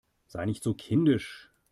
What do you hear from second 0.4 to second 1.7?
nicht so kindisch!